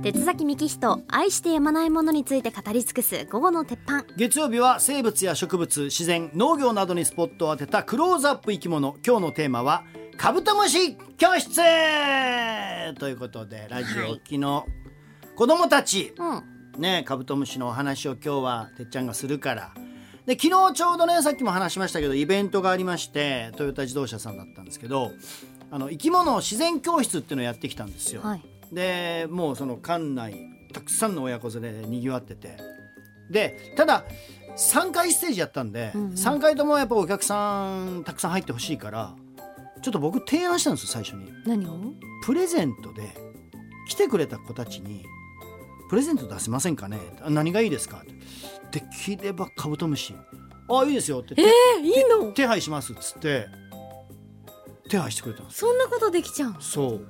[0.00, 4.04] 鉄崎幹人愛してやまないものについて語り尽くす午後の鉄板。
[4.16, 8.96] 月曜日は生物や植物自然農業などにスポットを当てたクローズアップ生き物。
[9.04, 9.84] 今日のテーマは
[10.16, 11.60] カブトムシ教室！
[13.00, 14.66] ということでラジオ機の
[15.34, 16.80] 子供たち、うん。
[16.80, 19.72] ねカブトムシのお話を今日はてっちゃんがするから。
[20.26, 25.10] で昨日ちょうどねさっきも話しましたけどイベントがありましてトヨタ自動車さんだったんですけど
[25.72, 28.22] あの生き物自然教室っていうのをやってきたんですよ。
[28.22, 30.34] はいでもうその館内
[30.72, 32.56] たくさんの親子連れでにぎわってて。
[33.30, 34.04] でただ
[34.56, 36.10] 3回ステージやったんで、うんうん。
[36.12, 39.14] 3回ともやっぱお客さんたくさん入ってほしいから
[39.82, 41.30] ちょっと僕提案したんですよ最初に。
[41.46, 41.78] 何を？
[42.24, 43.02] プレゼントで
[43.88, 45.04] 来てくれた子たちに
[45.90, 48.02] プレゼント出せませんかねあ何がいいですか？
[48.70, 50.14] できればカブトムシ
[50.70, 52.32] あいいですよって、えー、いいの？
[52.32, 53.46] 手配しますっつって。
[54.90, 56.60] 手配してくれたんですそんなことできちゃうの？
[56.60, 57.06] そう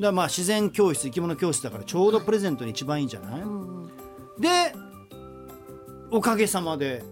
[0.00, 3.90] だまあ自然教室生き物教室だからちょうどプレゼントに一番いいんじゃない、うんうん。
[4.40, 4.74] で
[6.10, 7.04] おかげさまで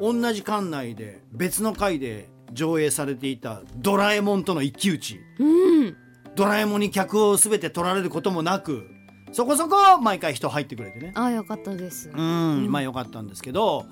[0.00, 5.20] 同じ館内で別の回で上映されていた「ドラえもん」との一騎打ち。
[5.38, 5.44] う
[5.88, 5.96] ん。
[6.36, 8.86] ドラえもんに客を全て取られることもなく
[9.32, 11.12] そこそこ毎回人入ってくれてね。
[11.14, 12.10] あよかったです。
[12.10, 13.84] うんまあよかったんですけど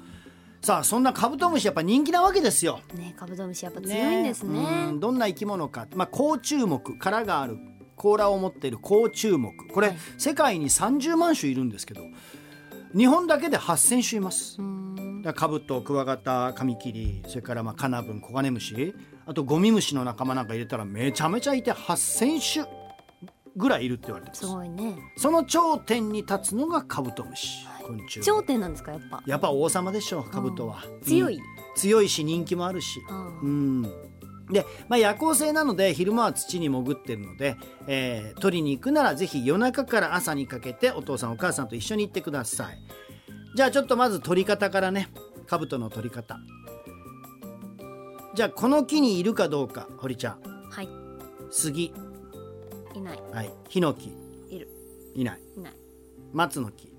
[0.63, 2.81] さあそんなカブトムシやっぱ人気なわけですよ。
[2.95, 4.89] ねカブトムシやっぱ強いんですね。
[4.91, 7.59] うんどんな生き物か、まあ、甲虫目殻がある
[7.99, 9.53] 甲羅を持っている甲虫目。
[9.73, 12.03] これ、はい世界に30万種いるんですけど
[12.97, 14.57] 日本だけで8,000種います。
[14.61, 15.23] うん。
[15.23, 18.95] だカブトクワガタカミキリそれからまあカナブンコガネムシ
[19.27, 22.89] あとゴミムシの仲間なんか入れたらめちゃめちゃいて8,000種
[23.57, 24.41] ぐらいいるって言われてます。
[24.41, 24.97] すごいね。
[25.17, 27.67] その頂点に立つのがカブトムシ。
[27.83, 29.23] 昆虫頂点なんですかやっぱ。
[29.27, 31.37] やっぱ王様でしょカブトは、強い。
[31.37, 31.43] うん。
[31.75, 33.01] 強いし人気もあるし。
[33.11, 33.83] あうん
[34.51, 42.79] で、まあ、夜行性なので昼間は土に潜ってるので、えー取りに行くならぜひ夜中から朝にかけてお父さんお母さんと一緒に行ってください。
[43.55, 45.09] じゃあちょっとまず取り方からね
[45.47, 46.39] カブトの取り方。
[48.35, 50.41] じゃあこの木にいるかどうか堀ちゃん。
[50.71, 50.89] はい。
[51.51, 51.93] 杉。
[52.95, 53.23] いない。
[53.33, 53.53] はい。
[53.69, 54.15] ヒノキ。
[54.51, 54.69] いる。
[55.15, 55.41] いない。
[55.57, 55.73] いない。
[56.33, 56.95] 松の木。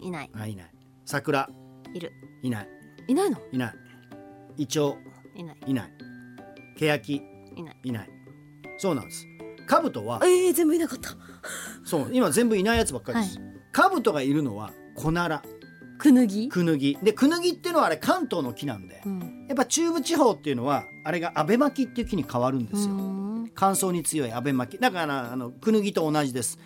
[0.00, 0.30] いない。
[0.34, 0.70] あいない。
[1.06, 1.48] 桜。
[1.94, 2.12] いる。
[2.42, 2.68] いない。
[3.08, 3.38] いないの？
[3.52, 3.74] いない。
[4.58, 4.98] イチョウ。
[5.34, 5.56] いない。
[5.66, 5.92] いない
[6.78, 7.22] ケヤキ
[7.56, 7.76] いない。
[7.82, 8.10] いない。
[8.78, 9.26] そうなんです。
[9.66, 11.10] カブトはえー、全部いなかった。
[11.84, 13.40] そう今全部いないやつばっかりです、
[13.72, 15.42] カブトがいるのはコナラ。
[15.98, 16.48] クヌギ？
[16.48, 16.96] クヌギ。
[17.02, 19.46] でクヌギっていうのはあれ関東の木なんでうん。
[19.48, 23.50] やっぱ中部地方っていうのはあれがアベマキっていう木に変わるんですよ、うん。
[23.52, 26.58] 乾燥に強いアベマキだからあのクヌギと同じです。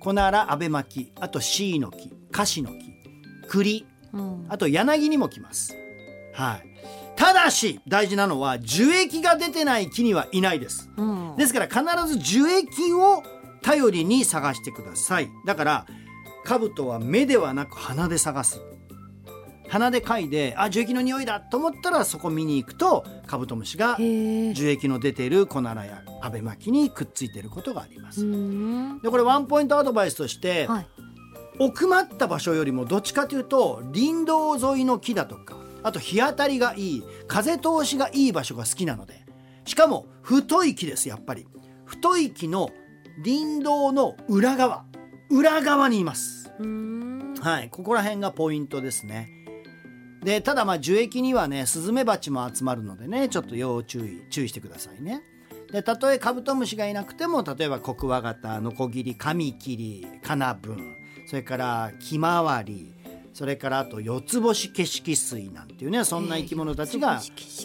[0.00, 2.76] コナラアベマキあとシイの木カシの木
[3.46, 4.46] 栗うん。
[4.48, 5.76] あと柳にも来ます。
[6.32, 6.62] はい
[7.18, 10.88] ただし大事なのは樹液が出てない木にはいないです。
[10.96, 11.36] うん。
[11.36, 13.24] ですから必ず樹液を
[13.60, 15.28] 頼りに探してください。
[15.44, 15.86] だから
[16.44, 18.62] カブトは目ではなく鼻で探す。
[19.68, 29.00] 鼻で嗅いであ樹液の匂いだと思ったらそこ見に行くとカブトムシが樹液の出ているコナラやアベマキにくっついていることがあります、うん。
[29.02, 30.86] でこれワンポイントアドバイスとして、はい。
[31.58, 35.56] 奥まった場所よりもどっちかというと林道沿いの木だとか
[35.88, 39.26] あと日当たりがいい風通しがいい場所が好きなので。
[39.64, 41.46] しかも太い木ですやっぱり。
[41.84, 42.70] 太い木の
[43.24, 44.84] 林道の裏側。
[45.30, 46.52] 裏側にいます。
[46.58, 47.34] うん。
[47.40, 49.30] はいここら辺がポイントですね。
[50.22, 55.22] でただまあ樹液にはねスズメバチも集まるのでねちょっと要注意注意してくださいね。
[55.72, 62.94] でたとえカブトムシがいなくても例えばコクワガタノコギリカミキリカナブンそれからキマワリ
[63.32, 67.20] それからあと四つ星景色水なんていうねそんな生き物たちが、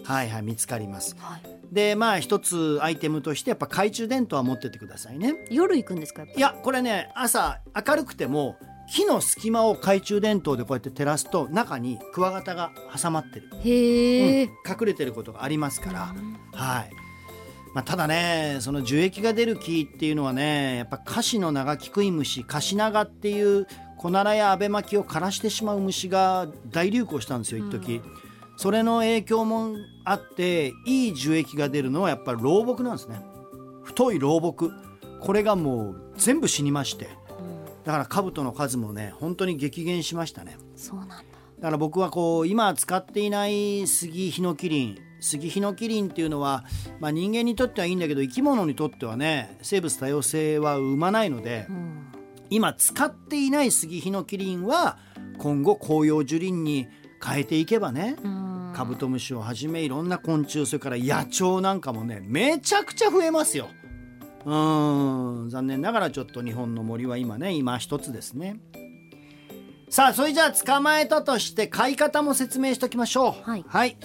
[0.05, 1.15] はいはい見つかります。
[1.19, 1.41] はい。
[1.73, 5.47] でまあ一つアイテムとしてやっぱ懐中電灯は持ってってくださいね。
[5.49, 8.57] 夜行くんですかやっぱいやこれね朝明るくても
[8.87, 16.13] 木の隙間を懐中電灯でこうやって照らすと中にクワガタが挟まってる、へえ、うん隠れてることがありますから、
[16.51, 16.91] はい、
[17.73, 23.67] まあ、ただねその樹液が出る木っていうのはねやっぱカシの長キクイムシカシナガっていう
[24.03, 28.01] コナラやアベマキを枯らしてしまう虫が大流行したんですよ一時、
[28.57, 33.21] それの影響もあっていい樹液が出るのはやっぱり老木なんですね。
[33.81, 34.73] 太い老木。
[35.21, 37.05] これがもう全部死にまして。
[37.05, 37.11] うん。
[37.85, 40.57] だから兜の数もね本当に激減しましたね。
[40.75, 41.15] そうなんだ。
[41.15, 41.21] だ
[41.61, 44.97] から僕はこう今使っていないスギヒノキリン。
[45.21, 46.65] スギヒノキリンっていうのは、
[46.99, 52.12] まあ、人間にとってはいいんだけど生き物にとってはね生物多様性は生まないのでうん
[52.53, 54.97] 今使っていないスギヒノキリンは
[55.39, 56.87] 今後紅葉樹林に
[57.23, 58.73] 変えていけばねうん。
[58.75, 63.69] カブトムシをはじめいろんな昆虫それから野鳥なんかもねめちゃくちゃ増えますよ。
[64.45, 64.49] う
[65.45, 65.49] ん。
[65.49, 68.59] 残念ながらちょっと日本の森は今ね今一つですね。
[69.89, 73.31] さあそれじゃあ捕まえたとして飼い方も説明しておきましょう。
[73.41, 73.97] はい。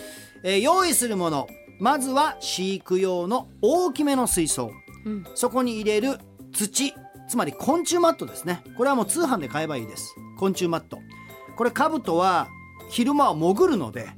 [0.42, 1.46] えー用意するもの。
[1.80, 4.70] まずは飼育用の大きめの水槽。
[5.04, 5.24] うん。
[5.34, 6.18] そこに入れる
[6.52, 6.94] 土
[7.28, 8.62] つまり昆虫マットですね。
[8.76, 10.14] これはもう通販で買えばいいです。
[10.38, 10.98] 昆虫マット。
[11.56, 12.48] これカブトは
[12.90, 14.08] 昼間は潜るので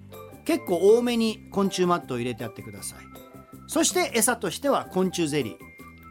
[0.45, 2.99] 結構多めに昆虫マットを入れてやってください。
[3.67, 5.57] そして餌としては昆虫ゼリ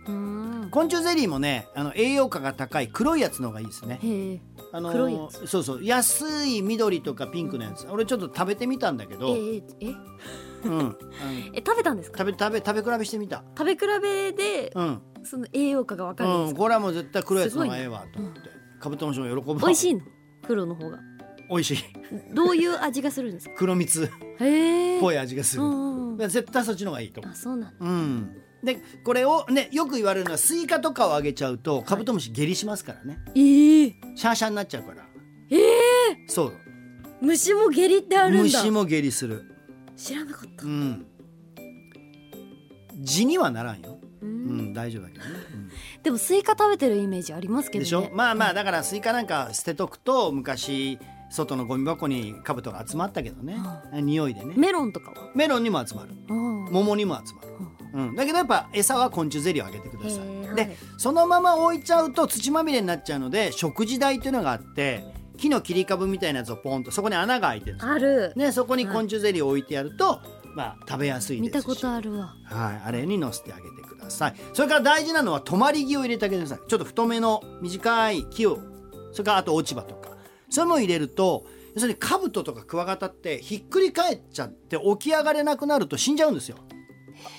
[0.07, 0.69] ー。
[0.71, 3.99] 昆虫ゼリーもねあの栄養価が高い黒いやつの方がいいですね。
[4.71, 5.47] あのー黒いやつ。
[5.47, 5.83] そうそう。
[5.83, 7.87] 安い緑とかピンクのやつ。
[7.89, 9.95] 俺ちょっと食べてみたんだけえど、ええ？
[10.65, 10.97] うん、
[11.55, 12.19] え食べたんですか？
[12.19, 13.43] 食べ食べ食べ比べしてみた。
[13.57, 18.39] 食べ比べでうんその栄養価がわかるんでうん、これはもう絶対黒いやつの方がええわと思って、
[18.79, 20.01] カブトムシも喜ぶ美味しいの？
[20.45, 20.99] 黒の方が。
[21.49, 21.77] 美味しい。
[22.33, 23.55] どういう味がするんですか？
[23.57, 24.03] 黒蜜。
[24.03, 24.07] っ
[24.99, 27.77] ぽい味がする、うん絶対そっちの方がいいと思あそうなんだ。
[27.79, 28.37] ううん。
[28.63, 33.95] でこれをねよく言われるのはスイカとかをあげちゃうとカブトムシ下痢しますからね、ええ。
[34.15, 35.05] シャーシャーになっちゃうから。
[35.49, 35.61] ええ。
[36.27, 36.53] そう。
[37.21, 38.43] 虫も下痢ってあるんだ。
[38.43, 39.43] 虫も下痢する。
[39.95, 40.65] 知らなかった。
[40.65, 41.05] うん。
[43.01, 43.88] 地にはならんよ、
[44.49, 45.31] ううんん、大丈夫だけどね、
[46.03, 47.83] でもスイカ食べてるイメージありますうん、けどね。
[47.85, 48.09] でしょ？
[48.13, 50.99] まあまあだからスイカなんか捨てとくと昔
[51.31, 53.57] 外のゴミ箱にカブトが集まったけどね、
[53.93, 54.53] 匂いでね。
[54.57, 55.31] メロンとかは？
[55.35, 56.09] メロンにも集まる。
[56.27, 56.49] うん。
[56.71, 57.47] 桃にも集まる、
[57.93, 60.77] うん、だけどやっぱ餌は昆虫ゼリーをあげてください、で、はい。
[60.97, 65.03] そのまま置いちゃうと土まみれになっちゃうので食事台っていうのがあって
[65.37, 68.33] 木の切り株みたいなやつをポンとそこに穴が開いてるある。
[68.35, 70.21] ね、そこに昆虫ゼリーを置いてやると、
[70.59, 72.35] まあ食べやすい見たことあるわ。
[72.43, 74.35] はい、あれに乗せてあげてください。
[74.51, 76.67] それから大事なのは止まり木を入れてあげてください。
[76.67, 78.59] ちょっと太めの短い木を。
[79.13, 80.09] それからあと落ち葉とか。
[80.49, 81.45] そういうのを入れると
[81.75, 86.57] 要するにカブトとかクワガタってひっくり返っちゃって起き上がれなくなると死んじゃうんですよ。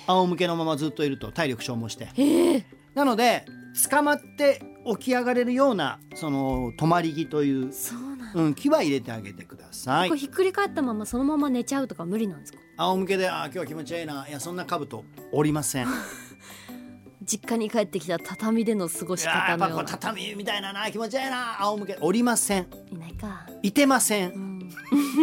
[0.07, 2.65] 仰向けのままずっといると体力消耗して。
[2.95, 3.45] なので
[3.89, 4.61] 捕まって
[4.97, 8.41] 起き上がれるようなその止まり木という、そうなんだ。
[8.41, 10.17] うん、木は入れてあげてください。
[10.17, 12.59] ひっくり返ったままそのまま寝ちゃうとか無理なんですか？
[12.81, 14.27] 仰向けであー今日は気持ちいいな。
[14.27, 15.87] いやそんなカブトおりません。
[17.23, 20.89] 実家に帰ってきた畳での過ごしいやーやっぱこう方のような畳みたいなな。
[20.89, 21.61] 気持ちいいな。
[21.61, 21.97] 仰向け。
[22.01, 22.67] おりません。
[22.91, 24.59] いないか、いてませうん。
[24.59, 24.71] ん、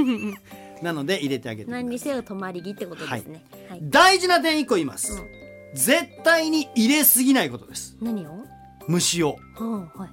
[0.83, 3.45] なので入れてあげて何にせよ泊まり木ってことですね。
[3.69, 5.25] はい、大事な点1個言います、うん。
[5.75, 7.97] 絶対に入れすぎないことです。
[8.01, 8.45] 何を？
[8.87, 9.37] 虫を。
[9.59, 10.11] うんはい。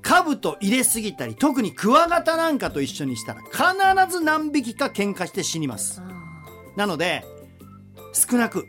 [0.00, 6.00] カブト入れすぎたり特にクワガタなんかと一緒にしたら必ず何匹か喧嘩して死にます。
[6.00, 6.13] あ
[6.76, 7.24] なので
[8.12, 8.66] 少なく。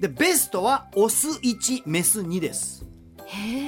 [0.00, 2.84] でベストはオス1メス2です。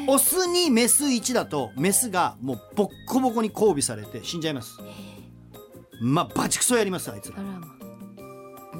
[0.08, 4.78] オス2メス1だとメスがもうボッコボコに交尾されて死んじゃいます。
[6.00, 7.32] まあバチクソやりますあいつ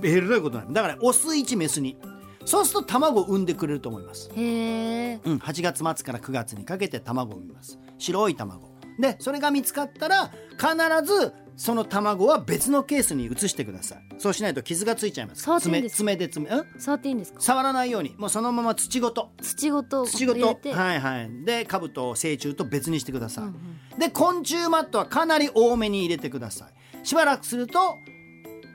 [0.03, 1.97] えらいことないだからオス1メス2
[2.45, 5.21] そうすると卵を産んでくれると思います、へえ。
[5.25, 7.79] うん、8月末から9月にかけて卵を産みます。
[7.97, 8.69] 白い卵。
[8.99, 10.69] でそれが見つかったら必
[11.05, 13.99] ずその卵は別のケースに移してください。
[14.19, 15.49] そうしないと傷がついちゃいます。
[15.61, 16.81] 爪爪で爪うん？
[16.81, 17.41] 触っていいんですか？
[17.41, 18.15] 触らないように。
[18.19, 19.31] もうそのまま土ごと。
[19.41, 20.47] 土ごと土ごと。
[20.71, 21.45] はいはい。
[21.45, 23.99] でカブと成虫と別にしてください、うんうん。
[23.99, 26.69] で昆虫マットはかなり多めに入れてくださ
[27.03, 27.07] い。
[27.07, 27.97] しばらくすると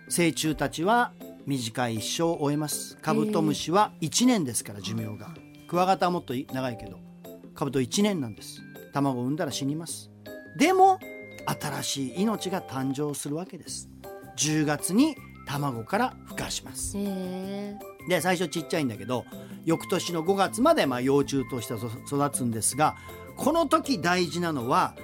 [0.07, 1.11] 成虫たちは
[1.45, 2.97] 短い一生を終えます。
[3.01, 5.33] カブトムシは1年ですから寿命が。
[5.67, 6.97] クワガタはもっと長いけど
[7.53, 8.61] カブト1年なんです。
[8.93, 10.09] 卵を産んだら死にます。
[10.57, 10.99] でも
[11.45, 13.89] 新しい命が誕生するわけです。
[14.37, 15.15] 10月に
[15.45, 16.93] 卵から孵化します。
[18.07, 19.25] で最初ちっちゃいんだけど
[19.65, 22.95] 翌年の5月までまあ幼虫として育つんですが
[23.35, 24.95] この時大事なのは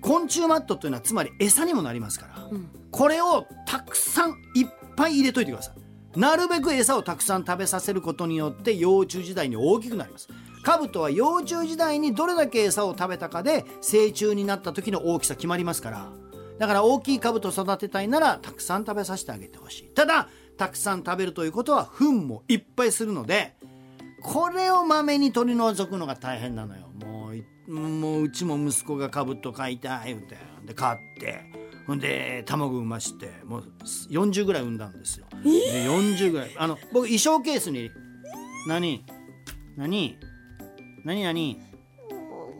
[0.00, 2.68] 昆虫マットというのはつまり餌にもなりますからうん。
[2.90, 5.74] これをたくさんいっぱい入れといてください。
[6.18, 10.28] なるべく餌をたくさん食べさせることによって幼虫時代に大きくなります
[10.68, 16.12] カブトは幼虫時代にどれだけ餌を食べたかで成虫になった時の大きさ決まりますから。
[16.58, 19.94] だから大きいカブトを育てたいならたくさん食べさせてあげてほしい。
[19.94, 23.56] ただたくさん食べるということは糞もいっぱいするので
[24.20, 26.90] これをまめに取り除くのが大変なのよ。
[27.02, 30.36] もういもううちも息子がカブト飼いたい言うて。
[30.66, 31.44] で飼って。
[31.86, 33.64] ほんで卵産ましてもう
[34.10, 36.54] 40ぐらい産んだんですよ、で40ぐらい。
[36.58, 37.90] あの僕衣装ケースに
[38.66, 39.06] 何？
[39.78, 40.18] 何？
[41.08, 41.22] 何？
[41.22, 41.58] 何？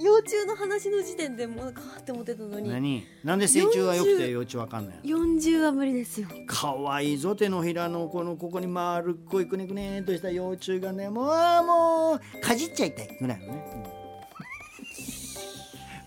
[0.00, 2.70] 幼虫の話の時点でもうかーって思ってたのに。
[2.70, 3.04] 何？
[3.22, 6.28] なんで成虫は良くて40幼虫わかんないの40は無理ですよ。
[6.46, 11.26] かわいいぞ手のひらのこのここに丸っこいくねくねとした幼虫がねもう
[11.66, 13.64] もうかじっちゃいたいぐらいのね、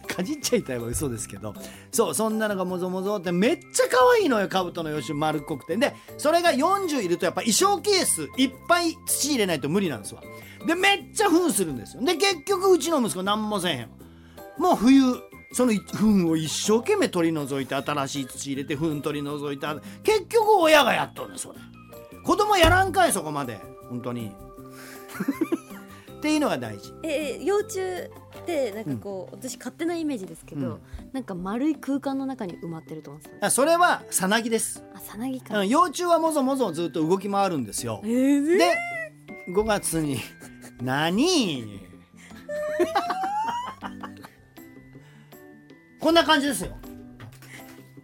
[0.03, 0.07] うん。
[0.07, 1.53] かじっちゃいたいは嘘ですけど
[1.91, 5.77] そうそんなのがもぞもぞってめっちゃ可愛いのよカブトの幼虫丸っこくて。
[5.77, 10.23] でそれが40いるとやっぱ衣装ケースいっぱい土入れないと無理なんですわ
[10.65, 12.03] でめっちゃ糞するんですよ。
[12.03, 13.89] で結局うちの息子何もせえへん
[14.57, 15.01] もう冬
[15.53, 19.67] その糞を一生懸命取り除いて新しい土入れて糞取り除いて
[20.03, 21.59] 結局親がやっとんねそれ。
[22.23, 23.59] 子供やらんかいそこまで。
[23.89, 24.31] 本当に。
[26.17, 26.93] っていうのが大事。
[27.03, 27.79] えー幼虫
[28.41, 30.79] ってなんかこう、私勝手なイメージですけど、うん。
[31.11, 33.37] なんか丸い空間の中に埋まってると思うんですよ。
[33.41, 38.01] あそれはさなぎです、あさなぎか、うん、幼虫はもぞもぞずっと動き回るんですよ。
[38.03, 38.77] えー、で
[39.49, 40.19] 5月に
[40.81, 41.79] 何？
[45.99, 46.75] こんな感じですよ。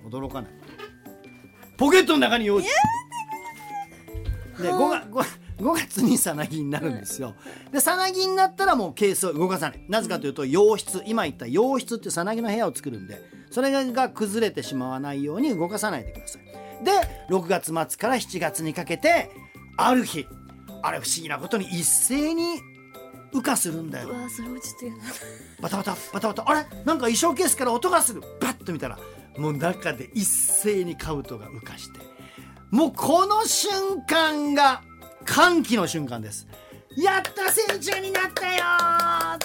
[0.05, 0.51] 驚かない。
[1.77, 2.67] ポケットの中に幼虫
[4.59, 5.25] で 5, が 5,
[5.59, 7.35] 5月にさなぎになるんですよ。
[7.71, 9.85] でさなぎになったらもうケースを動かさない。
[9.89, 11.03] なぜかというと洋室。
[11.05, 13.19] 今言った洋室ってさなぎの部屋を作るんで
[13.51, 16.43] それが崩れてしまわないように動かさないでください。
[16.83, 16.91] で
[17.29, 19.29] 6月末から7月にかけて
[19.77, 20.25] ある日
[20.87, 22.61] あれ不思議なことに一斉に
[23.33, 24.09] 羽化するんだよ。
[24.09, 25.01] うわそれもちょっと嫌だ。
[25.61, 26.49] バタバタバタバタ。
[26.49, 26.59] あれ？
[26.59, 28.21] なんか衣装ケースから音がする。
[28.39, 28.97] バッと見たら
[29.37, 31.99] もう中で一斉にカブトが羽化して。
[32.71, 34.81] もうこの瞬間が
[35.25, 36.47] 歓喜の瞬間です。
[36.95, 39.35] やった成虫になったよー！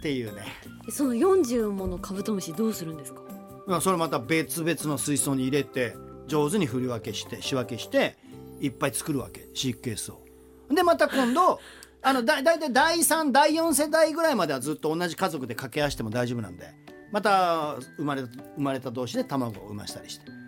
[0.00, 0.42] っていうね。
[0.86, 3.22] えその40ものカブトムシどうするんですか？
[3.66, 8.18] まあそれまた別々の水槽に入れて上手に振り分けして仕分けして
[8.60, 10.23] いっぱい作るわけ飼育ケースを。
[10.70, 11.60] でまた今度
[12.02, 16.74] あのだだいたい第3第4世代ぐらいまではずっと同じ家族で掛け合わせても大丈夫なんで
[17.12, 20.44] また生まれ生まれた同士で卵を産ましたりして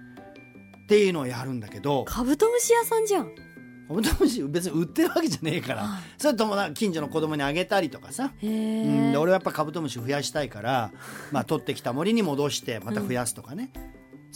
[0.87, 2.05] っていうのをやるんだけど。
[2.05, 3.35] カブトムシ屋さんじゃん。
[3.89, 5.83] カブトムシ別に売ってるわけじゃねえから。
[5.83, 6.03] はい。
[6.17, 8.33] それとも近所の子供にあげたりとかさ。
[8.39, 10.93] へうん、えで俺はやっぱカブトムシ増やしたいから、
[11.33, 13.73] まあ、取ってきた森に戻してまた増やすとかね、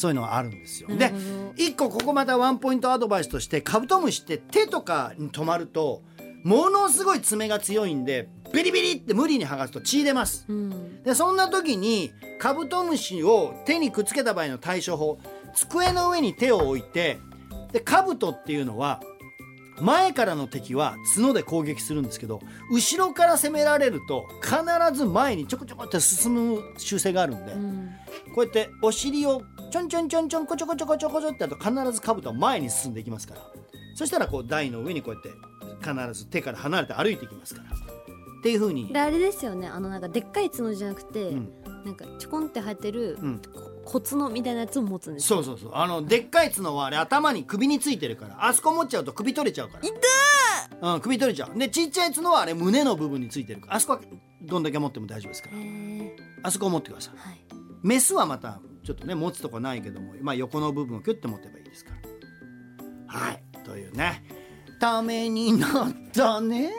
[0.00, 0.88] そういうのがあるんですよ。
[0.88, 6.02] でなるほど一個ここまたワンポイントアドバイスとしてカブトムシって手とかに止まると
[6.42, 10.46] ものすごい爪が強いんでビリビリって無理に剥がすと血出ます。
[10.48, 15.18] うんでそんな時にカブトムシを手にくっつけた場合の対処法
[15.54, 17.18] 机の上に手を置いて
[17.72, 19.00] でカブトっていうのは
[19.80, 22.40] 前からの敵は角で攻撃するんですけど
[22.70, 24.54] 後ろから攻められると必
[24.92, 27.90] ず前にちょこちょこって進む習性があるんで、うん
[28.34, 33.40] こうやってお尻をちょんちょんちょんちょんこちょこちょこちょこちょってやると必ずカブトは前に進んでいきますから
[33.94, 35.30] そしたらこう台の上にこうやって
[35.80, 41.52] 必ず手から離れて歩いていきますからっていう風にあれですよねあのなんかでっかい角じゃなくて、うん
[41.84, 43.40] なんかちょこんって生えてる、うん
[43.86, 49.94] こ小角みたいなやつを持つんですそうそうそうあのでっかい角はあれ頭に首についてるからあそこ持っちゃうと首取れちゃうから痛
[50.94, 54.00] うん首取れちゃうでちっちゃい角はあれ胸の部分についてるからあそこは
[54.42, 55.56] どんだけ持っても大丈夫ですから
[56.42, 57.40] あそこを持ってくださいはい
[57.82, 58.60] メスはまた
[58.90, 61.92] ちょっとね持つとこないけども、まあ、横の部分をキュッて持てばいいですか
[63.06, 63.20] ら。
[63.20, 64.24] はいというね。
[64.80, 66.72] ためになったね。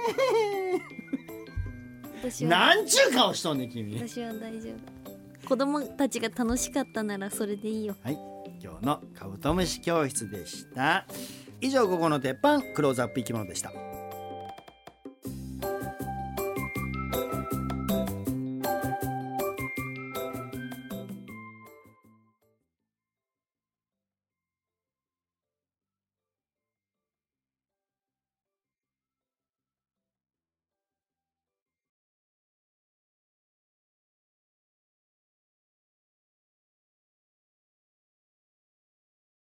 [2.21, 2.51] 私は。
[2.51, 3.95] なんちゅう顔しとんねん君。
[3.95, 5.47] 私は大丈夫。
[5.47, 7.95] 子供たちが楽しかったならそれでいいよ。
[8.03, 8.17] はい
[8.61, 11.05] 今日のカブトムシ教室でした。
[11.61, 13.71] 以上午後の鉄板クローズアップ生き物でした